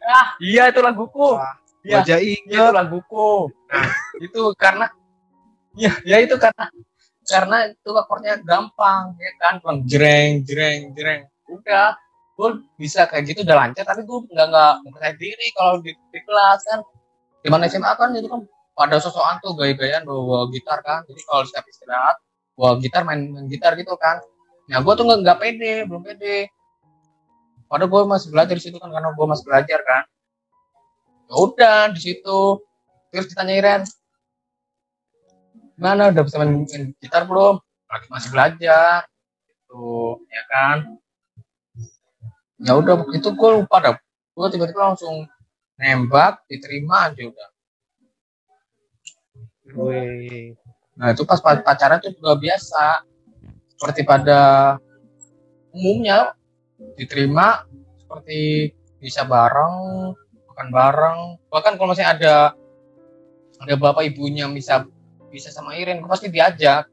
ah 0.01 0.27
iya 0.41 0.73
itu 0.73 0.81
laguku 0.81 1.37
Wah, 1.37 1.61
Iya. 1.83 1.99
Iya, 2.07 2.15
itu 2.39 2.63
laguku 2.71 3.51
nah 3.67 3.91
itu 4.23 4.43
karena 4.55 4.87
ya 5.75 5.93
ya 6.07 6.17
itu 6.23 6.39
karena 6.39 6.71
karena 7.27 7.57
itu 7.75 7.91
akordnya 7.91 8.39
gampang 8.47 9.19
ya 9.19 9.33
kan 9.43 9.59
Cuman 9.59 9.83
jreng 9.91 10.47
jreng 10.47 10.95
jreng 10.95 11.27
udah 11.51 11.99
gue 12.39 12.49
bisa 12.79 13.11
kayak 13.11 13.35
gitu 13.35 13.43
udah 13.43 13.67
lancar 13.67 13.83
tapi 13.83 14.07
gue 14.07 14.19
nggak 14.31 14.47
nggak 14.47 14.73
percaya 14.95 15.15
diri 15.19 15.47
kalau 15.59 15.83
di, 15.83 15.91
di 15.91 16.21
kelas 16.23 16.61
kan 16.71 16.81
di 17.43 17.49
mana 17.51 17.67
SMA 17.67 17.93
kan 17.99 18.15
itu 18.15 18.31
kan 18.31 18.47
pada 18.73 18.97
sosokan 19.03 19.37
tuh 19.45 19.53
gaya-gayaan 19.59 20.07
bawa, 20.07 20.23
bawa 20.23 20.45
gitar 20.55 20.79
kan 20.87 21.03
jadi 21.11 21.21
kalau 21.27 21.43
setiap 21.45 21.67
istirahat 21.67 22.17
bawa 22.55 22.79
gitar 22.79 23.03
main, 23.03 23.27
main 23.27 23.51
gitar 23.51 23.75
gitu 23.75 23.99
kan 23.99 24.23
nah 24.73 24.81
gue 24.81 24.95
tuh 24.97 25.05
nggak 25.05 25.39
pede 25.39 25.85
belum 25.85 26.01
pede. 26.01 26.49
Padahal 27.69 27.89
gue 27.93 28.01
masih 28.09 28.29
belajar 28.33 28.55
di 28.57 28.65
situ 28.65 28.77
kan 28.81 28.89
karena 28.89 29.13
gue 29.13 29.27
masih 29.29 29.45
belajar 29.45 29.81
kan. 29.85 30.05
Ya 31.29 31.35
udah 31.37 31.81
di 31.93 32.01
situ. 32.01 32.41
Terus 33.13 33.29
ditanya 33.29 33.53
Iren 33.53 33.83
mana 35.77 36.09
udah 36.09 36.25
bisa 36.25 36.41
main, 36.41 36.65
main 36.65 36.85
gitar 37.01 37.29
belum? 37.29 37.61
Lagi 37.89 38.07
masih 38.09 38.29
belajar. 38.33 39.05
Gitu 39.45 39.89
ya 40.33 40.43
kan. 40.49 40.77
Ya 42.65 42.73
udah 42.81 42.95
itu 43.13 43.29
gue 43.29 43.51
lupa 43.61 43.77
dah. 43.81 43.97
Gue 44.33 44.47
tiba-tiba 44.49 44.93
langsung 44.93 45.29
nembak 45.77 46.49
diterima 46.49 47.13
aja 47.13 47.29
udah. 47.29 47.49
Wih. 49.73 50.53
nah 50.93 51.17
itu 51.17 51.25
pas 51.25 51.41
pa- 51.41 51.65
pacaran 51.65 51.97
tuh 51.97 52.13
juga 52.13 52.37
biasa 52.37 53.01
seperti 53.83 54.07
pada 54.07 54.41
umumnya 55.75 56.39
diterima 56.95 57.67
seperti 57.99 58.71
bisa 59.03 59.27
bareng 59.27 59.75
makan 60.47 60.69
bareng 60.71 61.19
bahkan 61.51 61.75
kalau 61.75 61.91
masih 61.91 62.07
ada 62.07 62.55
ada 63.59 63.75
bapak 63.75 64.07
ibunya 64.07 64.47
bisa 64.47 64.87
bisa 65.35 65.51
sama 65.51 65.75
Iren 65.75 65.99
gue 65.99 66.07
pasti 66.07 66.31
diajak 66.31 66.87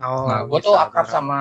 Oh, 0.00 0.24
nah 0.26 0.48
gue 0.48 0.58
tuh 0.64 0.72
akrab 0.74 1.06
bareng. 1.06 1.12
sama 1.14 1.38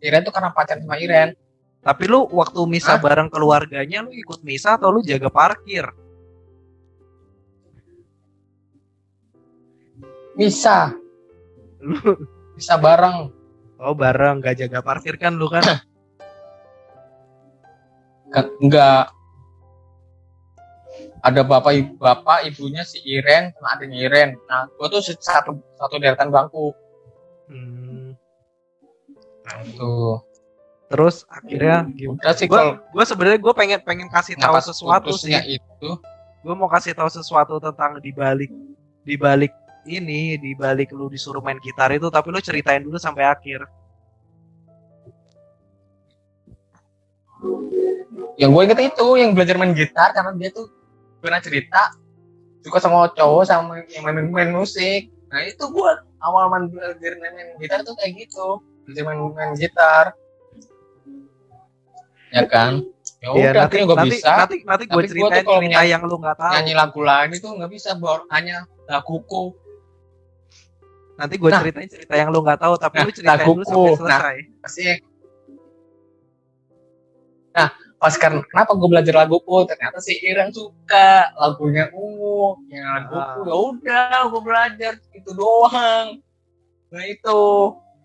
Iren 0.00 0.22
tuh 0.24 0.30
karena 0.32 0.54
pacar 0.54 0.80
sama 0.80 0.96
Iren 0.96 1.36
Tapi 1.82 2.06
lu 2.06 2.24
waktu 2.30 2.62
misa 2.64 2.94
Hah? 2.94 3.02
bareng 3.02 3.28
keluarganya 3.28 4.06
lu 4.06 4.14
ikut 4.14 4.40
misa 4.46 4.78
atau 4.78 4.88
lu 4.94 5.02
jaga 5.02 5.28
parkir? 5.28 5.82
bisa 10.38 10.94
Lu 11.82 11.98
bisa 12.54 12.74
bareng 12.78 13.30
oh 13.78 13.94
bareng 13.94 14.38
gak 14.38 14.58
jaga 14.58 14.82
parkir 14.82 15.14
kan 15.14 15.34
lu 15.34 15.46
kan? 15.46 15.62
Kan 18.28 18.44
enggak 18.60 19.08
ada 21.18 21.42
bapak 21.42 21.72
ibu 21.74 21.92
bapak 21.96 22.44
ibunya 22.46 22.84
si 22.84 23.00
Iren 23.02 23.50
sama 23.56 23.74
adiknya 23.74 23.98
Iren 24.04 24.30
nah 24.46 24.68
gue 24.68 24.86
tuh 24.86 25.00
satu 25.02 25.56
satu 25.76 25.94
deretan 25.96 26.30
bangku 26.30 26.72
Hmm. 27.48 28.12
nah, 29.40 29.64
tuh 29.72 30.20
Terus 30.88 31.24
akhirnya 31.32 31.88
gimana? 31.96 32.20
udah 32.20 32.32
sih 32.36 32.44
Gua 32.44 32.76
gue 32.76 33.04
sebenarnya 33.08 33.40
gue 33.40 33.54
pengen 33.56 33.80
pengen 33.80 34.08
kasih 34.12 34.36
nah, 34.36 34.52
tahu 34.52 34.68
sesuatu 34.68 35.16
sih. 35.16 35.32
itu 35.32 35.90
Gue 36.44 36.52
mau 36.52 36.68
kasih 36.68 36.92
tahu 36.92 37.08
sesuatu 37.08 37.56
tentang 37.56 37.96
dibalik 38.04 38.52
dibalik 39.00 39.48
ini 39.88 40.36
dibalik 40.36 40.92
lu 40.92 41.08
disuruh 41.08 41.40
main 41.40 41.56
gitar 41.64 41.88
itu 41.96 42.12
tapi 42.12 42.28
lu 42.28 42.38
ceritain 42.44 42.84
dulu 42.84 43.00
sampai 43.00 43.24
akhir. 43.24 43.64
yang 48.38 48.54
gue 48.54 48.62
inget 48.70 48.80
itu 48.94 49.06
yang 49.18 49.34
belajar 49.34 49.58
main 49.58 49.74
gitar 49.74 50.14
karena 50.14 50.30
dia 50.38 50.50
tuh 50.54 50.70
pernah 51.18 51.42
cerita 51.42 51.90
suka 52.62 52.78
sama 52.78 53.10
cowok 53.10 53.42
sama 53.42 53.82
yang 53.90 54.02
main, 54.06 54.30
main 54.30 54.50
musik. 54.54 55.10
Nah 55.26 55.42
itu 55.42 55.66
gue 55.66 55.90
awal 56.22 56.46
main 56.46 56.70
belajar 56.70 57.18
main, 57.18 57.34
main 57.34 57.50
gitar 57.58 57.82
tuh 57.82 57.98
kayak 57.98 58.14
gitu. 58.14 58.62
Belajar 58.86 59.02
main, 59.10 59.18
main 59.34 59.52
gitar. 59.58 60.14
Ya 62.30 62.46
kan? 62.46 62.86
Ya 63.18 63.34
Iya, 63.34 63.50
udah 63.50 63.50
nanti 63.50 63.58
akhirnya 63.66 63.86
gue 63.90 63.98
nanti, 63.98 64.10
bisa. 64.14 64.30
nanti 64.30 64.56
nanti 64.62 64.84
gue 64.86 65.02
ceritain 65.10 65.42
cerita 65.42 65.82
yang 65.82 66.02
lu 66.06 66.16
nggak 66.22 66.38
tahu. 66.38 66.52
nyanyi 66.54 66.72
lagu 66.78 67.00
lain 67.02 67.30
itu 67.34 67.48
nggak 67.50 67.70
bisa 67.74 67.90
bor. 67.98 68.22
Hanya 68.30 68.62
laguku 68.86 69.58
Nanti 71.18 71.34
gue 71.34 71.50
Nah. 71.50 71.60
ceritain 71.60 71.90
cerita 71.90 72.14
yang 72.14 72.30
lu 72.30 72.40
nggak 72.40 72.60
tahu 72.62 72.74
tapi 72.78 72.94
Nah, 72.94 73.04
lu 73.04 73.10
ceritain 73.10 73.42
dulu 73.42 73.58
laguku. 73.58 73.66
sampai 73.66 73.90
Nah. 73.90 73.98
selesai. 73.98 74.36
pasti 74.62 74.82
nah 77.50 77.68
pas 77.98 78.14
kan 78.14 78.32
kenapa 78.46 78.70
gue 78.72 78.86
belajar 78.88 79.14
laguku 79.18 79.56
ternyata 79.66 79.98
si 79.98 80.14
Iren 80.22 80.54
suka. 80.54 81.34
Lagunya 81.34 81.90
ungu. 81.90 82.62
Yang 82.70 82.86
laguku 82.86 83.40
ya 83.42 83.54
udah 83.58 84.18
gue 84.30 84.42
belajar. 84.46 84.92
Itu 85.10 85.30
doang. 85.34 86.22
Nah 86.88 87.04
itu. 87.04 87.40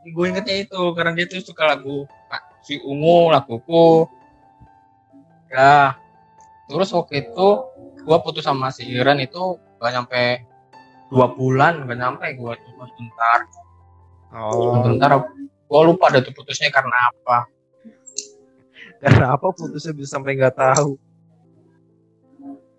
Gue 0.03 0.25
ingetnya 0.27 0.67
itu 0.67 0.81
karena 0.91 1.15
dia 1.15 1.29
tuh 1.29 1.39
suka 1.39 1.63
lagu 1.63 2.03
si 2.59 2.75
ungu 2.81 3.29
laguku. 3.29 4.09
Ya 5.47 5.95
terus 6.65 6.89
waktu 6.89 7.29
itu 7.29 7.47
gue 8.01 8.17
putus 8.19 8.43
sama 8.43 8.67
si 8.67 8.83
Iren 8.83 9.21
itu 9.21 9.61
gak 9.77 9.93
nyampe 9.93 10.41
dua 11.13 11.27
bulan 11.31 11.85
gak 11.85 11.97
nyampe 12.01 12.25
gue 12.33 12.53
cuma 12.65 12.83
sebentar 12.89 13.39
Oh. 14.33 14.81
sebentar 14.81 15.13
gue 15.45 15.81
lupa 15.85 16.09
deh 16.09 16.25
tuh 16.25 16.33
putusnya 16.33 16.73
karena 16.73 16.97
apa 17.13 17.45
Karena 18.97 19.35
apa 19.37 19.51
putusnya 19.53 19.93
bisa 19.93 20.15
sampai 20.15 20.33
nggak 20.33 20.55
tahu? 20.55 20.95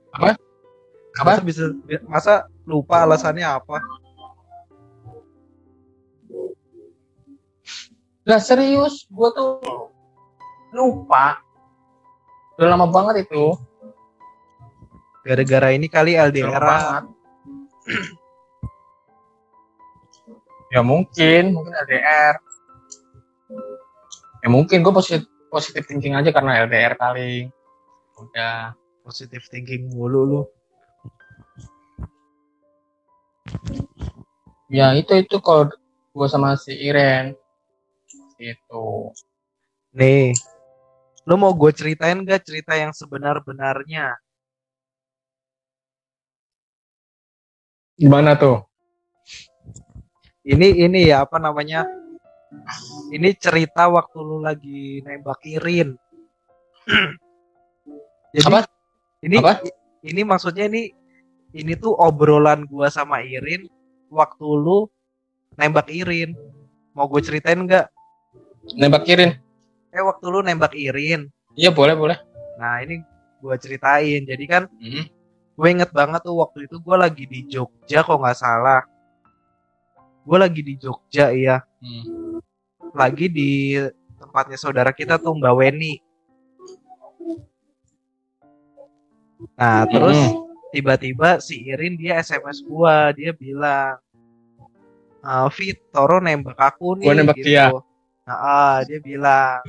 Apa? 0.08 0.40
Masa 1.20 1.40
bisa 1.44 1.64
masa 2.08 2.34
lupa 2.64 3.04
alasannya 3.04 3.44
apa? 3.44 3.76
Lah 8.24 8.40
serius, 8.40 9.04
gue 9.12 9.28
tuh 9.36 9.60
lupa. 10.72 11.44
Udah 12.56 12.72
lama 12.72 12.88
banget 12.88 13.28
itu. 13.28 13.52
Gara-gara 15.28 15.76
ini 15.76 15.92
kali 15.92 16.16
LDR. 16.16 16.56
banget. 16.56 17.04
ya 20.74 20.82
mungkin, 20.82 21.54
mungkin 21.54 21.70
LDR. 21.86 22.34
Ya 24.42 24.48
mungkin 24.50 24.82
gue 24.82 24.90
positif 24.90 25.30
positif 25.54 25.86
thinking 25.86 26.18
aja 26.18 26.34
karena 26.34 26.66
LDR 26.66 26.98
kali. 26.98 27.46
Udah. 28.18 28.74
Positive 29.06 29.44
thinking 29.52 29.92
mulu 29.94 30.20
lu. 30.26 30.42
Ya 34.72 34.96
itu 34.98 35.14
itu 35.14 35.36
kalau 35.38 35.70
gue 36.10 36.26
sama 36.26 36.58
si 36.58 36.74
Iren. 36.74 37.38
Itu. 38.40 39.14
Nih, 39.94 40.34
lu 41.22 41.38
mau 41.38 41.54
gue 41.54 41.70
ceritain 41.70 42.18
gak 42.26 42.48
cerita 42.48 42.74
yang 42.74 42.90
sebenar-benarnya? 42.90 44.18
Gimana 47.94 48.34
tuh? 48.34 48.73
Ini 50.44 50.68
ini 50.84 51.08
ya 51.08 51.24
apa 51.24 51.40
namanya? 51.40 51.88
Ini 53.08 53.32
cerita 53.34 53.88
waktu 53.88 54.18
lu 54.20 54.44
lagi 54.44 55.00
nembak 55.00 55.40
Irin. 55.48 55.96
Jadi 58.34 58.44
Apa? 58.44 58.60
ini 59.24 59.36
Apa? 59.40 59.64
ini 60.04 60.20
maksudnya 60.20 60.68
ini 60.68 60.92
ini 61.56 61.72
tuh 61.74 61.96
obrolan 61.96 62.68
gua 62.68 62.92
sama 62.92 63.24
Irin 63.24 63.64
waktu 64.12 64.44
lu 64.44 64.84
nembak 65.56 65.88
Irin. 65.88 66.36
Mau 66.92 67.08
gue 67.08 67.24
ceritain 67.24 67.58
nggak? 67.58 67.88
Nembak 68.76 69.08
Irin? 69.08 69.40
Eh 69.90 70.02
waktu 70.04 70.26
lu 70.28 70.44
nembak 70.44 70.76
Irin. 70.76 71.32
Iya 71.56 71.72
boleh 71.72 71.96
boleh. 71.96 72.18
Nah 72.60 72.84
ini 72.84 73.00
gua 73.40 73.56
ceritain. 73.56 74.28
Jadi 74.28 74.44
kan 74.44 74.68
Hmm. 74.76 75.08
gue 75.54 75.68
inget 75.70 75.88
banget 75.94 76.20
tuh 76.20 76.36
waktu 76.36 76.66
itu 76.68 76.76
gue 76.82 76.96
lagi 76.98 77.24
di 77.24 77.46
Jogja 77.48 78.04
kok 78.04 78.18
nggak 78.20 78.36
salah. 78.36 78.82
Gue 80.24 80.38
lagi 80.40 80.60
di 80.64 80.74
Jogja 80.80 81.30
ya. 81.30 81.60
Hmm. 81.84 82.40
Lagi 82.96 83.26
di 83.28 83.76
tempatnya 84.16 84.56
saudara 84.56 84.90
kita 84.90 85.20
tuh 85.20 85.36
Mbak 85.36 85.54
Weni. 85.54 85.94
Nah 89.54 89.84
terus 89.86 90.16
Mm-mm. 90.16 90.72
tiba-tiba 90.72 91.38
si 91.38 91.68
Irin 91.68 91.94
dia 92.00 92.18
SMS 92.18 92.64
gua 92.64 93.12
dia 93.12 93.30
bilang 93.36 94.00
ah 95.20 95.46
Fit 95.52 95.78
Toro 95.92 96.18
nembak 96.18 96.56
aku 96.56 96.96
nih 96.98 97.06
Gua 97.06 97.14
nembak 97.14 97.36
gitu. 97.38 97.46
dia. 97.52 97.66
Nah, 98.24 98.38
ah, 98.40 98.76
dia 98.88 98.98
bilang 99.04 99.60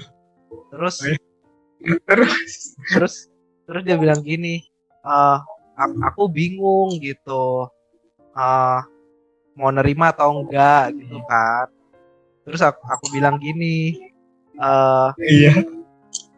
terus. 0.72 1.04
Terus? 2.08 2.34
terus 2.90 3.14
terus 3.68 3.82
dia 3.84 3.94
bilang 4.00 4.24
gini 4.24 4.64
ah 5.04 5.44
a- 5.76 5.98
aku 6.08 6.26
bingung 6.32 6.98
gitu 6.98 7.68
ah 8.34 8.82
mau 9.56 9.72
nerima 9.72 10.12
atau 10.12 10.44
enggak 10.44 10.94
gitu 10.94 11.18
kan. 11.26 11.68
Terus 12.46 12.62
aku, 12.62 12.82
aku 12.86 13.06
bilang 13.10 13.40
gini 13.40 13.98
eh 14.56 15.10
Iya. 15.18 15.52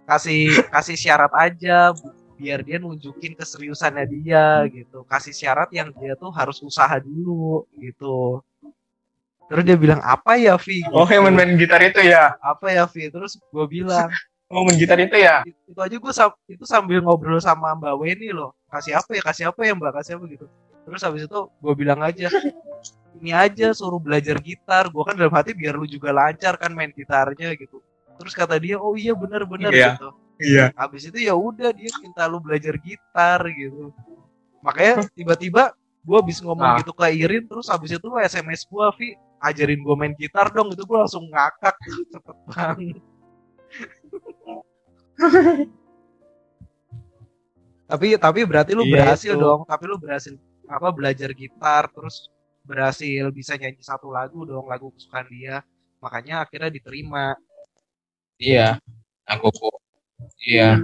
kasih 0.07 0.63
kasih 0.71 0.95
syarat 0.95 1.33
aja 1.35 1.91
bu- 1.91 2.15
biar 2.37 2.61
dia 2.63 2.77
nunjukin 2.77 3.33
keseriusannya 3.33 4.05
dia 4.07 4.63
gitu. 4.69 5.03
Kasih 5.03 5.33
syarat 5.33 5.67
yang 5.73 5.89
dia 5.91 6.13
tuh 6.15 6.29
harus 6.31 6.61
usaha 6.61 6.95
dulu 7.01 7.65
gitu. 7.81 8.39
Terus 9.47 9.63
dia 9.63 9.77
bilang 9.79 10.03
apa 10.03 10.35
ya 10.35 10.59
Vi 10.59 10.83
Oh 10.91 11.07
yang 11.07 11.23
main-main 11.23 11.55
gitar 11.55 11.79
itu 11.79 12.03
ya? 12.03 12.35
apa 12.43 12.67
ya 12.67 12.83
Vi 12.87 13.07
terus 13.07 13.39
gue 13.39 13.65
bilang 13.67 14.11
Oh 14.51 14.63
main 14.63 14.79
gitar 14.79 14.95
itu 14.95 15.19
ya? 15.19 15.43
itu 15.43 15.75
aja 15.75 15.91
gue 15.91 16.13
itu 16.47 16.63
sambil 16.63 17.03
ngobrol 17.03 17.35
sama 17.43 17.75
Mbak 17.75 17.95
Weni 17.99 18.31
loh. 18.31 18.55
Kasih 18.71 18.95
apa 18.95 19.11
ya 19.11 19.21
kasih 19.23 19.43
apa 19.51 19.59
ya 19.67 19.75
Mbak? 19.75 19.91
Kasih 19.99 20.15
apa 20.15 20.25
gitu. 20.31 20.47
Terus 20.87 21.01
habis 21.03 21.27
itu 21.27 21.39
gue 21.51 21.73
bilang 21.75 21.99
aja 21.99 22.31
ini 23.17 23.31
aja 23.31 23.71
suruh 23.71 23.97
belajar 23.97 24.37
gitar. 24.39 24.91
Gue 24.91 25.03
kan 25.03 25.15
dalam 25.15 25.33
hati 25.33 25.55
biar 25.55 25.73
lu 25.75 25.87
juga 25.87 26.11
lancar 26.11 26.59
kan 26.59 26.69
main 26.71 26.91
gitarnya 26.91 27.55
gitu. 27.55 27.79
Terus 28.17 28.33
kata 28.33 28.57
dia 28.57 28.77
oh 28.77 28.93
iya 28.97 29.13
bener-bener 29.13 29.71
Iya. 29.71 29.89
gitu. 29.95 30.09
Iya. 30.37 30.69
habis 30.77 31.01
itu 31.09 31.17
ya 31.17 31.33
udah 31.33 31.73
dia 31.73 31.89
minta 31.97 32.29
lu 32.29 32.37
belajar 32.37 32.77
gitar 32.77 33.41
gitu. 33.49 33.89
Makanya 34.61 35.09
tiba-tiba 35.11 35.73
gue 36.05 36.17
habis 36.17 36.37
ngomong 36.39 36.63
Ah. 36.63 36.77
gitu 36.77 36.93
ke 36.93 37.09
Irin 37.09 37.49
terus 37.49 37.67
habis 37.67 37.89
itu 37.89 38.05
lu 38.05 38.21
SMS 38.21 38.63
gue 38.63 38.85
Vi 38.97 39.07
ajarin 39.41 39.81
gue 39.81 39.95
main 39.97 40.13
gitar 40.13 40.53
dong 40.53 40.69
itu 40.69 40.85
gue 40.85 40.97
langsung 40.97 41.25
ngakak. 41.25 41.73
Cepet 42.13 42.37
banget. 42.47 43.01
Tapi 47.87 48.07
tapi 48.19 48.39
berarti 48.43 48.71
lu 48.75 48.83
Iya, 48.83 48.93
berhasil 48.99 49.33
itu. 49.33 49.39
dong. 49.39 49.61
Tapi 49.63 49.83
lu 49.87 49.95
berhasil 49.97 50.33
apa 50.67 50.87
belajar 50.91 51.31
gitar 51.31 51.87
terus 51.89 52.27
berhasil 52.67 53.31
bisa 53.31 53.55
nyanyi 53.55 53.79
satu 53.79 54.11
lagu 54.11 54.43
dong 54.43 54.67
lagu 54.67 54.91
kesukaan 54.91 55.25
dia 55.31 55.63
makanya 56.03 56.43
akhirnya 56.43 56.69
diterima 56.69 57.33
Iya. 58.37 58.77
Aku 59.25 59.49
kok. 59.49 59.81
Iya. 60.45 60.77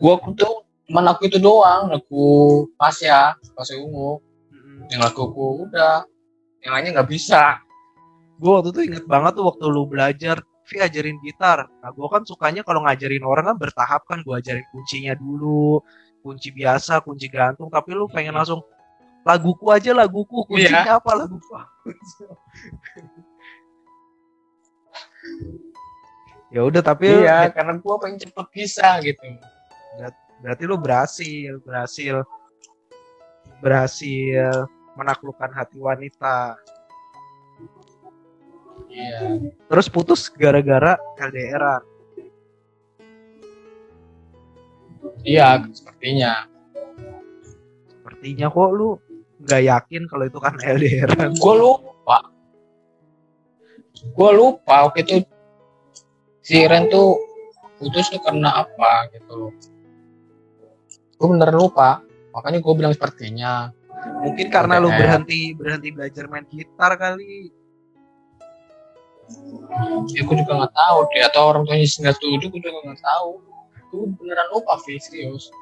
Gua 0.00 0.16
tuh 0.32 0.64
cuman 0.88 1.04
aku 1.12 1.28
itu 1.28 1.36
doang, 1.36 1.92
lagu 1.92 2.64
Pasya, 2.80 3.36
Pasya 3.52 3.76
Ungu. 3.76 4.16
Mm-mm. 4.48 4.88
Yang 4.88 5.00
laguku 5.04 5.68
udah. 5.68 6.08
Yang 6.64 6.72
lainnya 6.72 6.90
nggak 6.96 7.10
bisa. 7.12 7.60
gue 8.38 8.48
waktu 8.54 8.70
itu 8.70 8.80
inget 8.86 9.04
banget 9.04 9.34
tuh 9.34 9.50
waktu 9.50 9.66
lu 9.66 9.84
belajar 9.90 10.38
Vi 10.70 10.78
ajarin 10.78 11.18
gitar 11.26 11.66
nah 11.82 11.90
gue 11.90 12.06
kan 12.06 12.22
sukanya 12.22 12.62
kalau 12.62 12.86
ngajarin 12.86 13.26
orang 13.26 13.50
kan 13.50 13.56
bertahap 13.58 14.06
kan 14.06 14.22
gue 14.22 14.30
ajarin 14.30 14.62
kuncinya 14.70 15.18
dulu 15.18 15.82
kunci 16.22 16.54
biasa 16.54 17.02
kunci 17.02 17.26
gantung 17.26 17.66
tapi 17.66 17.98
lu 17.98 18.06
pengen 18.06 18.30
Hmm. 18.30 18.38
langsung 18.38 18.60
laguku 19.28 19.68
aja 19.68 19.92
laguku 19.92 20.48
kuncinya 20.48 20.96
apa 20.96 21.10
laguku 21.12 21.52
ya 26.48 26.64
udah 26.64 26.80
tapi 26.80 27.12
Iya, 27.12 27.52
karena 27.52 27.76
gua 27.76 28.00
pengen 28.00 28.24
cepet 28.24 28.46
bisa 28.48 28.88
gitu. 29.04 29.20
berarti 30.40 30.62
lu 30.64 30.78
berhasil 30.80 31.60
berhasil 31.60 32.22
berhasil 33.60 34.64
menaklukkan 34.96 35.50
hati 35.52 35.76
wanita 35.76 36.56
Iya. 38.88 39.44
terus 39.68 39.86
putus 39.92 40.32
gara-gara 40.32 40.96
LDR 41.20 41.84
Iya, 45.20 45.66
sepertinya. 45.74 46.46
sepertinya 47.90 48.46
kok 48.48 48.70
lu 48.72 48.96
nggak 49.48 49.62
yakin 49.64 50.02
kalau 50.04 50.24
itu 50.28 50.38
kan 50.38 50.54
LDR 50.60 51.08
Gua 51.40 51.54
lupa. 51.56 52.18
Gua 54.12 54.30
lupa 54.36 54.86
waktu 54.86 55.02
itu 55.08 55.16
si 56.44 56.64
Ren 56.68 56.92
tuh 56.92 57.16
putus 57.80 58.12
tuh 58.12 58.20
karena 58.20 58.62
apa 58.62 59.08
gitu. 59.16 59.52
Gue 61.18 61.28
bener 61.34 61.50
lupa. 61.54 62.02
Makanya 62.34 62.58
gue 62.62 62.74
bilang 62.76 62.92
sepertinya. 62.94 63.72
mungkin 63.98 64.46
karena 64.46 64.78
lu 64.78 64.94
berhenti 64.94 65.58
berhenti 65.58 65.90
belajar 65.90 66.30
main 66.30 66.46
gitar 66.46 66.94
kali 66.94 67.50
Ya 70.14 70.24
gue 70.24 70.36
juga 70.40 70.52
nggak 70.64 70.74
tahu 70.74 70.96
deh. 71.12 71.22
Atau 71.28 71.42
orang 71.44 71.62
tuanya 71.68 71.84
nggak 71.84 72.16
setuju, 72.16 72.44
gue 72.48 72.60
juga 72.64 72.78
nggak 72.80 73.02
tahu. 73.04 73.30
Gue 73.92 74.04
beneran 74.16 74.48
lupa, 74.52 74.80
Vi, 74.84 74.96
serius. 75.00 75.52